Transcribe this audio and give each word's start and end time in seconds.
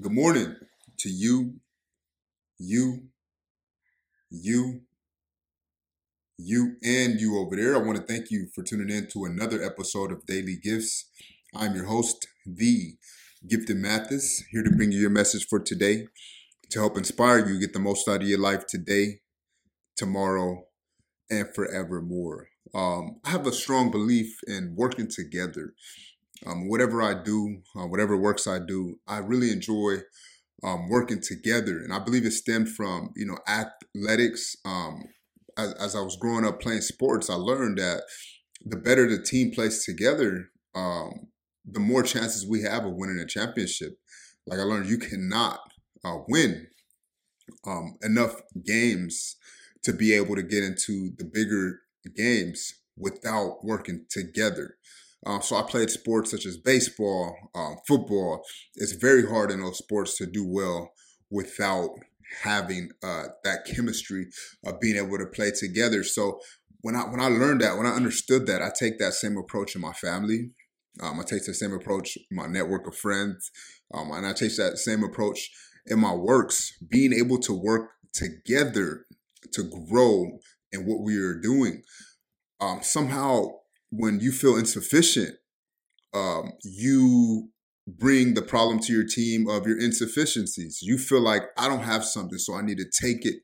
Good 0.00 0.10
morning 0.10 0.56
to 0.98 1.08
you, 1.08 1.60
you, 2.58 3.04
you, 4.28 4.80
you, 6.36 6.76
and 6.82 7.20
you 7.20 7.38
over 7.38 7.54
there. 7.54 7.76
I 7.76 7.78
want 7.78 7.98
to 7.98 8.02
thank 8.02 8.28
you 8.28 8.48
for 8.52 8.64
tuning 8.64 8.90
in 8.90 9.06
to 9.12 9.24
another 9.24 9.62
episode 9.62 10.10
of 10.10 10.26
Daily 10.26 10.56
Gifts. 10.60 11.04
I'm 11.54 11.76
your 11.76 11.84
host, 11.84 12.26
the 12.44 12.96
Gifted 13.48 13.76
Mathis, 13.76 14.42
here 14.50 14.64
to 14.64 14.70
bring 14.70 14.90
you 14.90 14.98
your 14.98 15.10
message 15.10 15.46
for 15.48 15.60
today 15.60 16.08
to 16.70 16.80
help 16.80 16.98
inspire 16.98 17.46
you 17.46 17.60
get 17.60 17.72
the 17.72 17.78
most 17.78 18.08
out 18.08 18.22
of 18.22 18.28
your 18.28 18.40
life 18.40 18.66
today, 18.66 19.20
tomorrow, 19.96 20.64
and 21.30 21.54
forevermore. 21.54 22.48
Um, 22.74 23.20
I 23.24 23.30
have 23.30 23.46
a 23.46 23.52
strong 23.52 23.92
belief 23.92 24.40
in 24.48 24.74
working 24.76 25.06
together. 25.08 25.74
Um, 26.46 26.68
whatever 26.68 27.02
I 27.02 27.14
do, 27.22 27.62
uh, 27.76 27.86
whatever 27.86 28.16
works 28.16 28.46
I 28.46 28.58
do, 28.58 28.98
I 29.06 29.18
really 29.18 29.50
enjoy 29.50 29.98
um, 30.62 30.88
working 30.88 31.20
together, 31.20 31.78
and 31.78 31.92
I 31.92 31.98
believe 31.98 32.24
it 32.24 32.32
stemmed 32.32 32.68
from 32.68 33.12
you 33.16 33.26
know 33.26 33.38
athletics. 33.46 34.56
Um, 34.64 35.04
as, 35.56 35.72
as, 35.74 35.94
I 35.94 36.00
was 36.00 36.16
growing 36.16 36.44
up 36.44 36.60
playing 36.60 36.80
sports, 36.80 37.30
I 37.30 37.34
learned 37.34 37.78
that 37.78 38.02
the 38.64 38.76
better 38.76 39.08
the 39.08 39.22
team 39.22 39.52
plays 39.52 39.84
together, 39.84 40.50
um, 40.74 41.28
the 41.64 41.80
more 41.80 42.02
chances 42.02 42.46
we 42.46 42.62
have 42.62 42.84
of 42.84 42.94
winning 42.94 43.18
a 43.18 43.26
championship. 43.26 43.98
Like 44.46 44.58
I 44.58 44.64
learned, 44.64 44.88
you 44.88 44.98
cannot 44.98 45.60
uh, 46.04 46.18
win 46.28 46.66
um, 47.66 47.96
enough 48.02 48.40
games 48.64 49.36
to 49.82 49.92
be 49.92 50.14
able 50.14 50.34
to 50.34 50.42
get 50.42 50.64
into 50.64 51.10
the 51.18 51.24
bigger 51.24 51.80
games 52.16 52.74
without 52.96 53.64
working 53.64 54.06
together. 54.10 54.76
Um, 55.26 55.40
so 55.42 55.56
I 55.56 55.62
played 55.62 55.90
sports 55.90 56.30
such 56.30 56.46
as 56.46 56.56
baseball, 56.56 57.34
um, 57.54 57.76
football. 57.86 58.44
It's 58.74 58.92
very 58.92 59.26
hard 59.26 59.50
in 59.50 59.60
those 59.60 59.78
sports 59.78 60.16
to 60.18 60.26
do 60.26 60.46
well 60.46 60.92
without 61.30 61.90
having 62.42 62.90
uh, 63.02 63.24
that 63.42 63.64
chemistry 63.64 64.26
of 64.64 64.80
being 64.80 64.96
able 64.96 65.18
to 65.18 65.26
play 65.26 65.50
together. 65.50 66.02
So 66.02 66.40
when 66.82 66.94
I 66.94 67.02
when 67.02 67.20
I 67.20 67.28
learned 67.28 67.62
that, 67.62 67.78
when 67.78 67.86
I 67.86 67.94
understood 67.94 68.46
that, 68.46 68.62
I 68.62 68.70
take 68.78 68.98
that 68.98 69.14
same 69.14 69.36
approach 69.36 69.74
in 69.74 69.80
my 69.80 69.92
family. 69.92 70.50
Um, 71.00 71.18
I 71.18 71.24
take 71.24 71.44
the 71.44 71.54
same 71.54 71.72
approach 71.72 72.16
my 72.30 72.46
network 72.46 72.86
of 72.86 72.94
friends, 72.94 73.50
um, 73.92 74.10
and 74.12 74.26
I 74.26 74.32
take 74.32 74.54
that 74.56 74.78
same 74.78 75.02
approach 75.02 75.50
in 75.86 75.98
my 75.98 76.14
works. 76.14 76.72
Being 76.88 77.12
able 77.12 77.38
to 77.38 77.52
work 77.52 77.90
together 78.12 79.06
to 79.52 79.62
grow 79.90 80.38
in 80.72 80.86
what 80.86 81.02
we 81.02 81.16
are 81.16 81.40
doing. 81.40 81.82
Um, 82.60 82.80
somehow 82.82 83.46
when 83.96 84.20
you 84.20 84.32
feel 84.32 84.56
insufficient, 84.56 85.36
um, 86.12 86.52
you 86.62 87.50
bring 87.86 88.34
the 88.34 88.42
problem 88.42 88.80
to 88.80 88.92
your 88.92 89.04
team 89.04 89.48
of 89.48 89.66
your 89.66 89.78
insufficiencies. 89.78 90.80
You 90.82 90.98
feel 90.98 91.20
like 91.20 91.42
I 91.58 91.68
don't 91.68 91.84
have 91.84 92.04
something, 92.04 92.38
so 92.38 92.54
I 92.54 92.62
need 92.62 92.78
to 92.78 92.86
take 93.02 93.24
it 93.24 93.36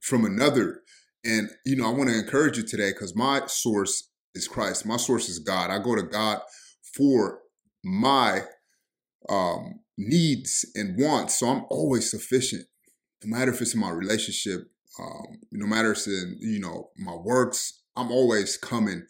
from 0.00 0.24
another. 0.24 0.82
And 1.24 1.48
you 1.64 1.76
know, 1.76 1.86
I 1.86 1.90
want 1.90 2.10
to 2.10 2.18
encourage 2.18 2.56
you 2.56 2.64
today 2.64 2.90
because 2.92 3.16
my 3.16 3.46
source 3.46 4.10
is 4.34 4.48
Christ. 4.48 4.84
My 4.84 4.96
source 4.96 5.28
is 5.28 5.38
God. 5.38 5.70
I 5.70 5.78
go 5.78 5.94
to 5.94 6.02
God 6.02 6.40
for 6.96 7.40
my 7.82 8.42
um, 9.28 9.80
needs 9.96 10.66
and 10.74 10.98
wants, 10.98 11.38
so 11.38 11.48
I'm 11.48 11.64
always 11.70 12.10
sufficient. 12.10 12.66
No 13.22 13.38
matter 13.38 13.52
if 13.52 13.62
it's 13.62 13.74
in 13.74 13.80
my 13.80 13.90
relationship, 13.90 14.60
um, 15.00 15.40
no 15.50 15.66
matter 15.66 15.92
if 15.92 15.98
it's 15.98 16.08
in 16.08 16.36
you 16.40 16.60
know 16.60 16.90
my 16.98 17.14
works, 17.14 17.80
I'm 17.96 18.10
always 18.10 18.58
coming 18.58 19.06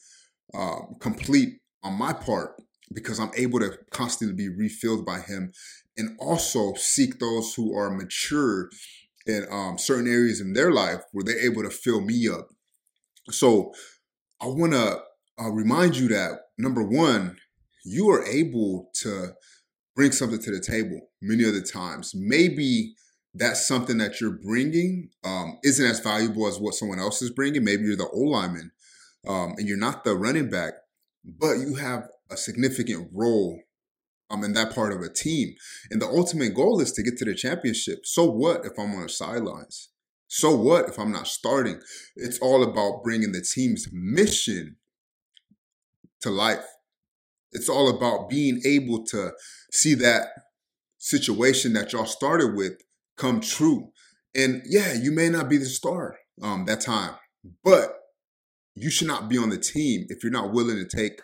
um, 0.52 0.96
complete 1.00 1.60
on 1.82 1.94
my 1.98 2.12
part 2.12 2.60
because 2.92 3.18
I'm 3.18 3.30
able 3.36 3.60
to 3.60 3.78
constantly 3.90 4.36
be 4.36 4.48
refilled 4.48 5.04
by 5.04 5.20
Him 5.20 5.52
and 5.96 6.16
also 6.18 6.74
seek 6.74 7.18
those 7.18 7.54
who 7.54 7.76
are 7.76 7.90
mature 7.90 8.70
in 9.26 9.46
um, 9.50 9.78
certain 9.78 10.06
areas 10.06 10.40
in 10.40 10.52
their 10.52 10.70
life 10.70 11.00
where 11.12 11.24
they're 11.24 11.44
able 11.44 11.62
to 11.62 11.70
fill 11.70 12.00
me 12.00 12.28
up. 12.28 12.48
So 13.30 13.72
I 14.40 14.46
want 14.46 14.72
to 14.72 15.00
uh, 15.40 15.50
remind 15.50 15.96
you 15.96 16.08
that 16.08 16.40
number 16.58 16.82
one, 16.82 17.36
you 17.84 18.10
are 18.10 18.24
able 18.26 18.90
to 19.02 19.32
bring 19.96 20.12
something 20.12 20.40
to 20.42 20.50
the 20.50 20.60
table 20.60 21.08
many 21.22 21.44
of 21.44 21.54
the 21.54 21.62
times. 21.62 22.12
Maybe 22.14 22.94
that's 23.34 23.66
something 23.66 23.98
that 23.98 24.20
you're 24.20 24.38
bringing 24.42 25.10
um, 25.24 25.58
isn't 25.64 25.84
as 25.84 26.00
valuable 26.00 26.46
as 26.46 26.58
what 26.58 26.74
someone 26.74 27.00
else 27.00 27.22
is 27.22 27.30
bringing. 27.30 27.64
Maybe 27.64 27.84
you're 27.84 27.96
the 27.96 28.08
O 28.08 28.20
lineman 28.20 28.70
um, 29.26 29.54
and 29.56 29.68
you're 29.68 29.76
not 29.76 30.04
the 30.04 30.14
running 30.14 30.50
back, 30.50 30.74
but 31.24 31.54
you 31.58 31.76
have 31.76 32.08
a 32.30 32.36
significant 32.36 33.08
role 33.12 33.60
um, 34.30 34.44
in 34.44 34.52
that 34.54 34.74
part 34.74 34.92
of 34.92 35.00
a 35.00 35.12
team. 35.12 35.54
And 35.90 36.00
the 36.00 36.06
ultimate 36.06 36.54
goal 36.54 36.80
is 36.80 36.92
to 36.92 37.02
get 37.02 37.18
to 37.18 37.24
the 37.24 37.34
championship. 37.34 38.00
So 38.04 38.24
what 38.24 38.64
if 38.64 38.72
I'm 38.78 38.94
on 38.94 39.02
the 39.02 39.08
sidelines? 39.08 39.90
So 40.28 40.54
what 40.54 40.88
if 40.88 40.98
I'm 40.98 41.12
not 41.12 41.28
starting? 41.28 41.80
It's 42.16 42.38
all 42.38 42.62
about 42.62 43.04
bringing 43.04 43.32
the 43.32 43.42
team's 43.42 43.88
mission 43.92 44.76
to 46.22 46.30
life. 46.30 46.64
It's 47.52 47.68
all 47.68 47.88
about 47.88 48.28
being 48.28 48.60
able 48.64 49.04
to 49.06 49.32
see 49.70 49.94
that 49.94 50.28
situation 50.98 51.74
that 51.74 51.92
y'all 51.92 52.06
started 52.06 52.54
with 52.56 52.72
come 53.16 53.40
true. 53.40 53.90
And 54.34 54.62
yeah, 54.66 54.94
you 54.94 55.12
may 55.12 55.28
not 55.28 55.48
be 55.48 55.58
the 55.58 55.66
star 55.66 56.16
um, 56.42 56.64
that 56.64 56.80
time, 56.80 57.14
but 57.62 57.94
you 58.74 58.90
should 58.90 59.08
not 59.08 59.28
be 59.28 59.38
on 59.38 59.50
the 59.50 59.58
team 59.58 60.06
if 60.08 60.22
you're 60.22 60.32
not 60.32 60.52
willing 60.52 60.76
to 60.76 60.96
take 60.96 61.20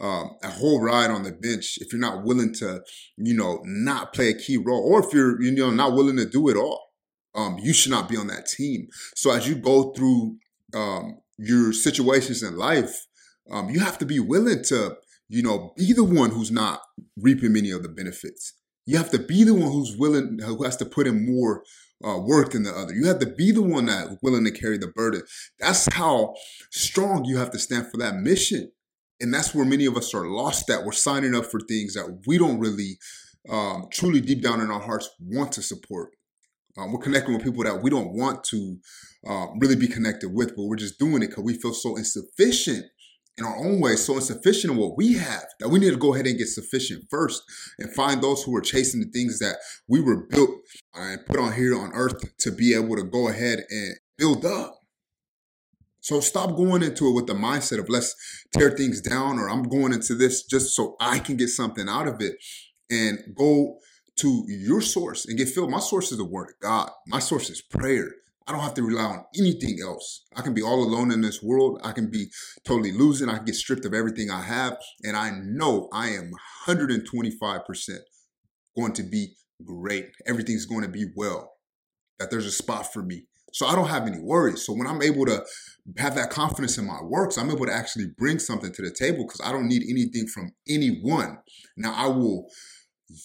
um, 0.00 0.36
a 0.42 0.48
whole 0.48 0.80
ride 0.80 1.10
on 1.10 1.24
the 1.24 1.32
bench, 1.32 1.78
if 1.80 1.92
you're 1.92 2.00
not 2.00 2.24
willing 2.24 2.54
to, 2.54 2.82
you 3.16 3.34
know, 3.34 3.60
not 3.64 4.12
play 4.12 4.28
a 4.28 4.34
key 4.34 4.56
role, 4.56 4.80
or 4.80 5.04
if 5.04 5.12
you're, 5.12 5.40
you 5.42 5.50
know, 5.52 5.70
not 5.70 5.94
willing 5.94 6.16
to 6.16 6.26
do 6.26 6.48
it 6.48 6.56
all, 6.56 6.92
um, 7.34 7.58
you 7.58 7.72
should 7.72 7.90
not 7.90 8.08
be 8.08 8.16
on 8.16 8.28
that 8.28 8.46
team. 8.46 8.88
So 9.14 9.32
as 9.32 9.48
you 9.48 9.56
go 9.56 9.92
through 9.92 10.36
um, 10.74 11.18
your 11.36 11.72
situations 11.72 12.42
in 12.42 12.56
life, 12.56 13.06
um, 13.50 13.70
you 13.70 13.80
have 13.80 13.98
to 13.98 14.06
be 14.06 14.20
willing 14.20 14.62
to, 14.64 14.96
you 15.28 15.42
know, 15.42 15.72
be 15.76 15.92
the 15.92 16.04
one 16.04 16.30
who's 16.30 16.50
not 16.50 16.80
reaping 17.16 17.52
many 17.52 17.70
of 17.70 17.82
the 17.82 17.88
benefits. 17.88 18.54
You 18.86 18.96
have 18.96 19.10
to 19.10 19.18
be 19.18 19.44
the 19.44 19.54
one 19.54 19.70
who's 19.70 19.96
willing, 19.96 20.38
who 20.44 20.62
has 20.64 20.76
to 20.76 20.84
put 20.84 21.06
in 21.06 21.26
more 21.26 21.62
uh, 22.06 22.18
work 22.18 22.52
than 22.52 22.62
the 22.62 22.72
other. 22.72 22.94
You 22.94 23.06
have 23.06 23.18
to 23.20 23.26
be 23.26 23.50
the 23.50 23.62
one 23.62 23.86
that's 23.86 24.16
willing 24.22 24.44
to 24.44 24.50
carry 24.50 24.78
the 24.78 24.88
burden. 24.88 25.22
That's 25.58 25.92
how 25.92 26.34
strong 26.70 27.24
you 27.24 27.38
have 27.38 27.50
to 27.52 27.58
stand 27.58 27.90
for 27.90 27.96
that 27.98 28.16
mission. 28.16 28.70
And 29.20 29.34
that's 29.34 29.54
where 29.54 29.64
many 29.64 29.86
of 29.86 29.96
us 29.96 30.14
are 30.14 30.26
lost 30.26 30.70
at. 30.70 30.84
We're 30.84 30.92
signing 30.92 31.34
up 31.34 31.46
for 31.46 31.60
things 31.60 31.94
that 31.94 32.22
we 32.26 32.38
don't 32.38 32.60
really 32.60 32.98
um, 33.48 33.88
truly 33.92 34.20
deep 34.20 34.42
down 34.42 34.60
in 34.60 34.70
our 34.70 34.80
hearts 34.80 35.10
want 35.20 35.52
to 35.52 35.62
support. 35.62 36.10
Um, 36.76 36.92
we're 36.92 37.00
connecting 37.00 37.34
with 37.34 37.42
people 37.42 37.64
that 37.64 37.82
we 37.82 37.90
don't 37.90 38.12
want 38.12 38.44
to 38.44 38.78
um, 39.26 39.58
really 39.58 39.74
be 39.74 39.88
connected 39.88 40.32
with, 40.32 40.54
but 40.54 40.64
we're 40.64 40.76
just 40.76 40.98
doing 40.98 41.22
it 41.22 41.28
because 41.30 41.42
we 41.42 41.54
feel 41.54 41.74
so 41.74 41.96
insufficient 41.96 42.84
in 43.38 43.44
our 43.44 43.56
own 43.56 43.80
way 43.80 43.94
so 43.94 44.16
insufficient 44.16 44.72
in 44.72 44.78
what 44.78 44.96
we 44.96 45.14
have 45.14 45.46
that 45.60 45.68
we 45.68 45.78
need 45.78 45.90
to 45.90 45.96
go 45.96 46.12
ahead 46.12 46.26
and 46.26 46.38
get 46.38 46.48
sufficient 46.48 47.04
first 47.08 47.42
and 47.78 47.92
find 47.94 48.22
those 48.22 48.42
who 48.42 48.54
are 48.56 48.60
chasing 48.60 49.00
the 49.00 49.06
things 49.06 49.38
that 49.38 49.56
we 49.86 50.00
were 50.00 50.26
built 50.26 50.50
and 50.94 51.24
put 51.26 51.38
on 51.38 51.52
here 51.52 51.78
on 51.78 51.92
earth 51.92 52.36
to 52.38 52.50
be 52.50 52.74
able 52.74 52.96
to 52.96 53.04
go 53.04 53.28
ahead 53.28 53.60
and 53.70 53.94
build 54.16 54.44
up. 54.44 54.74
So 56.00 56.20
stop 56.20 56.56
going 56.56 56.82
into 56.82 57.08
it 57.08 57.14
with 57.14 57.26
the 57.26 57.34
mindset 57.34 57.78
of 57.78 57.88
let's 57.88 58.14
tear 58.52 58.70
things 58.70 59.00
down 59.00 59.38
or 59.38 59.48
I'm 59.48 59.62
going 59.62 59.92
into 59.92 60.14
this 60.14 60.44
just 60.44 60.74
so 60.74 60.96
I 61.00 61.18
can 61.18 61.36
get 61.36 61.48
something 61.48 61.88
out 61.88 62.08
of 62.08 62.20
it 62.20 62.36
and 62.90 63.18
go 63.36 63.78
to 64.20 64.44
your 64.48 64.80
source 64.80 65.26
and 65.26 65.38
get 65.38 65.48
filled. 65.48 65.70
My 65.70 65.80
source 65.80 66.10
is 66.10 66.18
the 66.18 66.24
word 66.24 66.48
of 66.48 66.60
God. 66.60 66.90
My 67.06 67.18
source 67.18 67.50
is 67.50 67.60
prayer. 67.60 68.10
I 68.48 68.52
don't 68.52 68.62
have 68.62 68.74
to 68.74 68.82
rely 68.82 69.02
on 69.02 69.24
anything 69.38 69.78
else. 69.82 70.24
I 70.34 70.40
can 70.40 70.54
be 70.54 70.62
all 70.62 70.82
alone 70.82 71.12
in 71.12 71.20
this 71.20 71.42
world. 71.42 71.80
I 71.84 71.92
can 71.92 72.10
be 72.10 72.28
totally 72.64 72.92
losing. 72.92 73.28
I 73.28 73.36
can 73.36 73.44
get 73.44 73.54
stripped 73.54 73.84
of 73.84 73.92
everything 73.92 74.30
I 74.30 74.40
have. 74.40 74.78
And 75.04 75.18
I 75.18 75.32
know 75.44 75.90
I 75.92 76.08
am 76.08 76.32
125% 76.66 77.98
going 78.74 78.92
to 78.94 79.02
be 79.02 79.34
great. 79.62 80.06
Everything's 80.26 80.64
going 80.64 80.82
to 80.82 80.88
be 80.88 81.06
well, 81.14 81.52
that 82.18 82.30
there's 82.30 82.46
a 82.46 82.50
spot 82.50 82.90
for 82.90 83.02
me. 83.02 83.26
So 83.52 83.66
I 83.66 83.74
don't 83.74 83.88
have 83.88 84.06
any 84.06 84.18
worries. 84.18 84.64
So 84.64 84.72
when 84.72 84.86
I'm 84.86 85.02
able 85.02 85.26
to 85.26 85.44
have 85.98 86.14
that 86.14 86.30
confidence 86.30 86.78
in 86.78 86.86
my 86.86 87.02
works, 87.02 87.36
I'm 87.36 87.50
able 87.50 87.66
to 87.66 87.74
actually 87.74 88.06
bring 88.16 88.38
something 88.38 88.72
to 88.72 88.82
the 88.82 88.90
table 88.90 89.24
because 89.26 89.42
I 89.44 89.52
don't 89.52 89.68
need 89.68 89.82
anything 89.82 90.26
from 90.26 90.52
anyone. 90.66 91.38
Now 91.76 91.92
I 91.94 92.06
will 92.06 92.46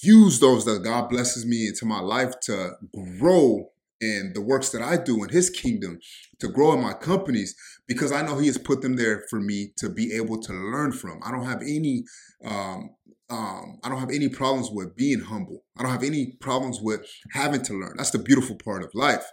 use 0.02 0.40
those 0.40 0.66
that 0.66 0.84
God 0.84 1.10
blesses 1.10 1.46
me 1.46 1.68
into 1.68 1.86
my 1.86 2.00
life 2.00 2.34
to 2.44 2.72
grow 3.20 3.70
and 4.04 4.36
the 4.36 4.42
works 4.42 4.70
that 4.70 4.82
I 4.82 4.98
do 4.98 5.24
in 5.24 5.30
his 5.30 5.50
kingdom 5.50 6.00
to 6.40 6.48
grow 6.48 6.74
in 6.74 6.82
my 6.82 6.94
companies 6.94 7.56
because 7.88 8.12
I 8.12 8.22
know 8.22 8.38
he 8.38 8.48
has 8.48 8.58
put 8.58 8.82
them 8.82 8.96
there 8.96 9.24
for 9.30 9.40
me 9.40 9.74
to 9.78 9.90
be 9.90 10.14
able 10.14 10.42
to 10.42 10.54
learn 10.54 10.92
from. 10.92 11.20
I 11.24 11.32
don't 11.32 11.46
have 11.46 11.62
any 11.62 12.04
um, 12.44 12.90
um, 13.30 13.80
I 13.84 13.90
don't 13.90 14.00
have 14.00 14.12
any 14.12 14.30
problems 14.30 14.70
with 14.72 14.96
being 14.96 15.22
humble. 15.22 15.64
I 15.78 15.84
don't 15.84 15.92
have 15.92 16.04
any 16.04 16.38
problems 16.40 16.80
with 16.82 17.02
having 17.32 17.62
to 17.64 17.74
learn. 17.74 17.96
That's 17.98 18.12
the 18.12 18.20
beautiful 18.20 18.58
part 18.64 18.84
of 18.84 18.92
life. 18.94 19.26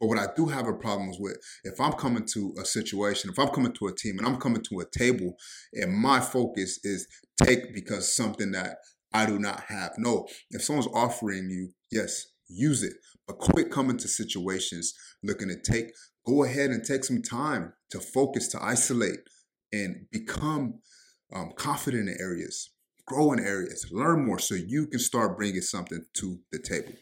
But 0.00 0.08
what 0.08 0.18
I 0.18 0.26
do 0.36 0.46
have 0.46 0.66
a 0.66 0.74
problems 0.74 1.16
with, 1.18 1.38
if 1.64 1.80
I'm 1.80 1.92
coming 1.92 2.26
to 2.34 2.54
a 2.60 2.64
situation, 2.64 3.30
if 3.30 3.38
I'm 3.38 3.48
coming 3.48 3.72
to 3.72 3.86
a 3.86 3.94
team 3.94 4.18
and 4.18 4.26
I'm 4.26 4.38
coming 4.38 4.62
to 4.62 4.80
a 4.80 4.98
table 4.98 5.36
and 5.72 5.96
my 5.96 6.20
focus 6.20 6.80
is 6.82 7.06
take 7.42 7.74
because 7.74 8.14
something 8.14 8.50
that 8.52 8.78
I 9.12 9.26
do 9.26 9.38
not 9.38 9.64
have. 9.68 9.92
No, 9.96 10.26
if 10.50 10.62
someone's 10.62 10.88
offering 10.92 11.48
you, 11.48 11.70
yes, 11.90 12.26
use 12.48 12.82
it. 12.82 12.94
But 13.26 13.38
quit 13.38 13.70
coming 13.70 13.98
to 13.98 14.08
situations 14.08 14.94
looking 15.22 15.48
to 15.48 15.60
take, 15.60 15.86
go 16.26 16.44
ahead 16.44 16.70
and 16.70 16.84
take 16.84 17.04
some 17.04 17.22
time 17.22 17.72
to 17.90 18.00
focus, 18.00 18.48
to 18.48 18.62
isolate, 18.62 19.20
and 19.72 20.06
become 20.10 20.80
um, 21.34 21.52
confident 21.56 22.08
in 22.08 22.16
areas, 22.20 22.70
grow 23.06 23.32
in 23.32 23.40
areas, 23.40 23.86
learn 23.90 24.24
more 24.24 24.38
so 24.38 24.54
you 24.54 24.86
can 24.86 25.00
start 25.00 25.36
bringing 25.36 25.60
something 25.60 26.04
to 26.14 26.38
the 26.52 26.58
table. 26.58 26.92